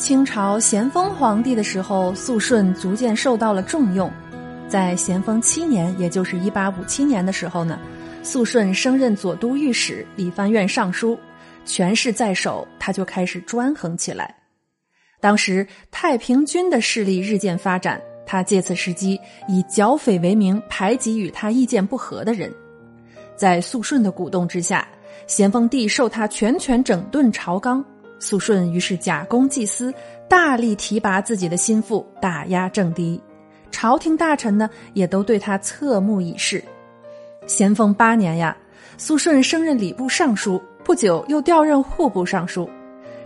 [0.00, 4.10] 清朝咸丰皇帝的时候，肃顺逐渐受到了重用。
[4.66, 7.78] 在咸丰七年，也就是一八五七年的时候呢，
[8.22, 11.18] 肃顺升任左都御史、理藩院尚书，
[11.66, 14.34] 权势在手，他就开始专横起来。
[15.20, 22.50] 当时太平军的势力日渐发展，他借此时机以剿匪为名排挤与他意见不合的人。
[23.36, 24.88] 在肃顺的鼓动之下，
[25.26, 27.84] 咸丰帝授他全权整顿朝纲。
[28.20, 29.92] 肃顺于是假公济私，
[30.28, 33.20] 大力提拔自己的心腹，打压政敌。
[33.72, 36.62] 朝廷大臣呢，也都对他侧目以视。
[37.46, 38.56] 咸丰八年呀，
[38.98, 42.68] 肃顺升任礼部尚书，不久又调任户部尚书。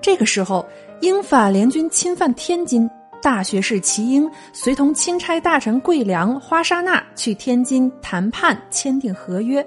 [0.00, 0.66] 这个时候，
[1.00, 2.90] 英法联军侵犯天津，
[3.22, 9.64] 大学士齐英随同钦差大臣桂良、花沙纳去天津谈判签订合约。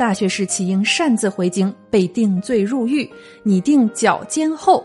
[0.00, 3.06] 大学士齐英擅自回京，被定罪入狱，
[3.42, 4.82] 拟定绞监候。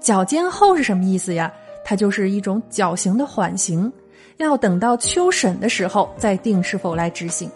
[0.00, 1.48] 绞监候是什么意思呀？
[1.84, 3.90] 它就是一种绞刑的缓刑，
[4.38, 7.48] 要等到秋审的时候再定是否来执行。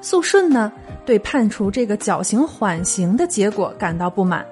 [0.00, 0.72] 肃顺呢，
[1.04, 4.46] 对判处这个绞刑缓刑的结果感到不满，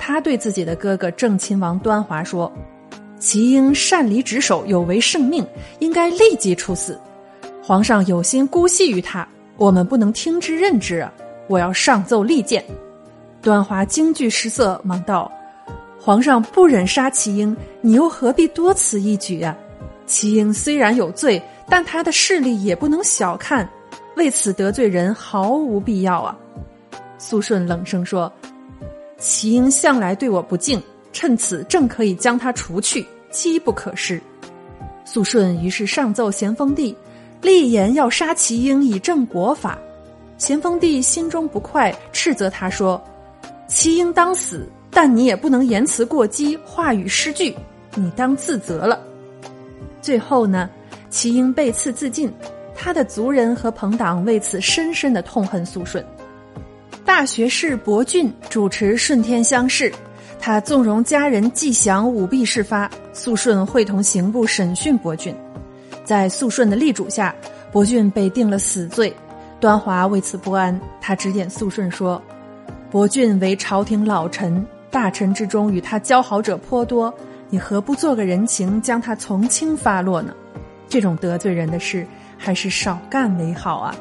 [0.00, 2.52] 他对自己的哥哥正亲王端华说
[3.20, 5.46] ：“齐英擅离职守，有违圣命，
[5.78, 7.00] 应该立即处死。
[7.62, 9.24] 皇上有心姑息于他。”
[9.56, 11.12] 我们不能听之任之啊！
[11.48, 12.64] 我要上奏立谏。
[13.40, 15.30] 端华惊惧失色，忙道
[15.98, 19.56] ：“皇上不忍杀齐英，你又何必多此一举呀？
[20.06, 23.68] 齐英虽然有罪，但他的势力也不能小看，
[24.16, 26.36] 为此得罪人毫无必要啊！”
[27.18, 28.30] 苏顺冷声说
[29.18, 34.20] ：“齐英向来对我不敬，趁此正可以将他除去，机不可失。”
[35.06, 36.94] 苏顺于是上奏咸丰帝。
[37.42, 39.78] 立言要杀齐英以正国法，
[40.38, 43.02] 咸丰帝心中不快，斥责他说
[43.68, 47.54] ：“齐英当死，但你也不能言辞过激，话语失据，
[47.94, 49.00] 你当自责了。”
[50.02, 50.68] 最后呢，
[51.10, 52.32] 齐英被刺自尽，
[52.74, 56.04] 他的族人和朋党为此深深的痛恨肃顺。
[57.04, 59.92] 大学士博俊主持顺天乡试，
[60.38, 65.34] 他纵容家人季祥舞弊事发，肃顺会同刑部审讯博俊。
[66.06, 67.34] 在肃顺的力主下，
[67.72, 69.12] 伯俊被定了死罪。
[69.58, 72.22] 端华为此不安，他指点肃顺说
[72.90, 77.12] ：“伯俊为朝廷老臣，大臣之中与他交好者颇多，
[77.50, 80.32] 你何不做个人情，将他从轻发落呢？
[80.88, 82.06] 这种得罪人的事，
[82.38, 83.92] 还是少干为好啊。”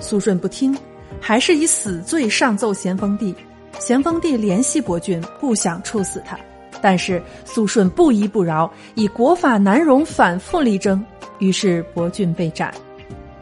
[0.00, 0.74] 肃顺不听，
[1.20, 3.34] 还是以死罪上奏咸丰帝。
[3.78, 6.38] 咸丰帝联系伯俊，不想处死他，
[6.86, 11.04] 但是肃顺不依不饶，以国法难容，反复力争。
[11.40, 12.72] 于是伯俊被斩。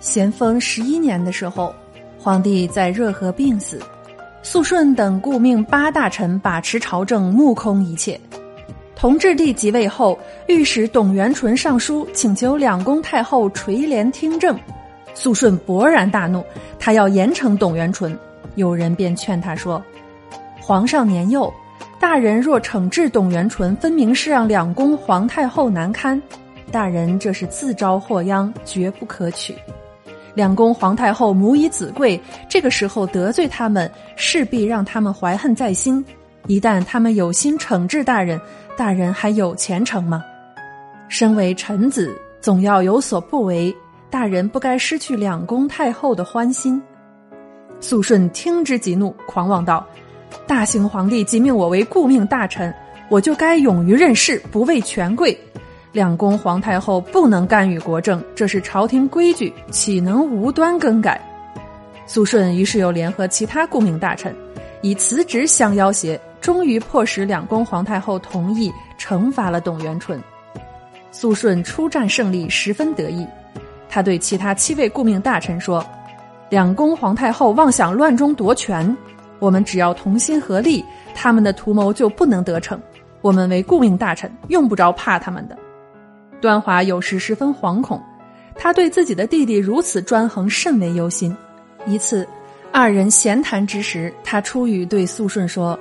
[0.00, 1.70] 咸丰十一年的时候，
[2.18, 3.78] 皇帝在热河病死，
[4.42, 8.18] 肃顺等顾命八大臣把持朝政，目空一切。
[8.96, 14.58] 同治帝即位后，御史董元淳上书请求两宫太后垂帘听政，
[15.12, 16.42] 肃顺勃然大怒，
[16.78, 18.18] 他要严惩董元淳。
[18.54, 19.84] 有人便劝他说
[20.62, 21.52] ：“皇上年幼，
[22.04, 26.20] 大人若惩治董元淳，分明是让两宫皇太后难堪。”
[26.70, 29.54] 大人这是自招祸殃，绝不可取。
[30.34, 36.04] 两宫皇太后母以子贵，这个时候得罪他们，势必让他们怀恨在心。
[36.46, 38.38] 一旦他们有心惩治大人，
[38.76, 40.22] 大人还有前程吗？
[41.08, 43.74] 身为臣子，总要有所不为。
[44.10, 46.80] 大人不该失去两宫太后的欢心。
[47.80, 49.86] 肃顺听之即怒，狂妄道
[50.46, 52.72] ：“大行皇帝即命我为顾命大臣，
[53.08, 55.38] 我就该勇于任事，不畏权贵。”
[55.92, 61.20] 两宫皇太后不能干预国政，这是朝廷规矩，岂能无端更改？
[62.06, 64.34] 肃顺于是又联合其他顾命大臣，
[64.82, 70.20] 以辞职相要挟，终于迫使两宫皇太后同意惩罚了董元淳。
[71.12, 73.24] 肃顺出战胜利，十分得意。
[73.88, 75.86] 他对其他七位顾命大臣说
[76.50, 78.96] ：“两宫皇太后妄想乱中夺权，
[79.38, 80.84] 我们只要同心合力，
[81.14, 82.80] 他们的图谋就不能得逞。
[83.20, 85.56] 我们为顾命大臣，用不着怕他们的。”
[86.40, 88.02] 端华有时十分惶恐，
[88.54, 91.34] 他对自己的弟弟如此专横甚为忧心。
[91.86, 92.28] 一次，
[92.70, 95.78] 二人闲谈之时，他出语对肃顺说：“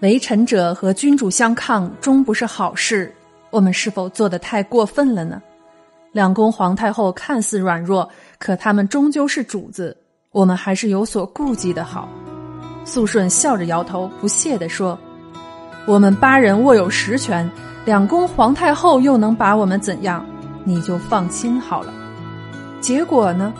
[0.00, 3.14] 为臣者和君主相抗，终不是好事。
[3.50, 5.42] 我们是否做得太过分了呢？
[6.12, 8.08] 两宫皇太后看似软弱，
[8.38, 9.94] 可他们终究是主子，
[10.30, 12.08] 我们还是有所顾忌的好。”
[12.84, 14.98] 肃顺笑着摇头，不屑地说
[15.86, 17.50] ：“我们八人握有实权。”
[17.84, 20.24] 两宫皇太后又能把我们怎样？
[20.64, 21.92] 你就放心好了。
[22.80, 23.52] 结果呢？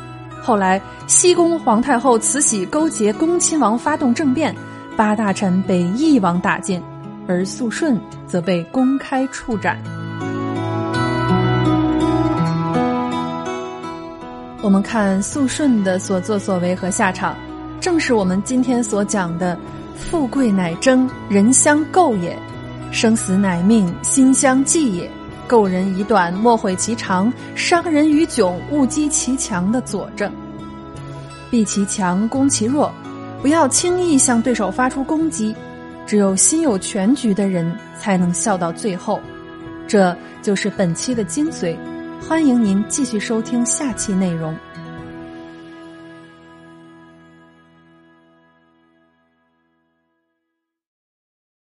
[0.43, 4.55] 后来西宫皇太后慈禧勾结恭亲王发动政变，
[4.97, 6.83] 八大臣被一网打尽。
[7.27, 9.79] 而肃顺则被公开处斩。
[14.61, 17.35] 我们看肃顺的所作所为和下场，
[17.85, 19.59] 正是我们今天所讲的
[19.95, 22.33] “富贵乃争，人相构也；
[22.91, 25.11] 生死乃命，心相忌也。
[25.47, 30.33] 构人以短，莫毁其长；伤人于窘，勿击其强”的佐证。
[31.51, 32.91] 避其强，攻其弱，
[33.43, 35.55] 不要轻易向对手发出攻击。
[36.07, 37.71] 只有心有全局的人，
[38.01, 39.21] 才能笑到最后。
[39.87, 41.77] 这就是本期的精髓。
[42.27, 44.57] 欢迎您继续收听下期内容。